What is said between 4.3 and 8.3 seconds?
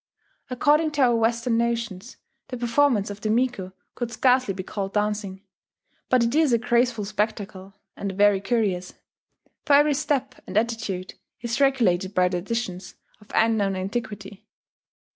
be called dancing; but it is a graceful spectacle, and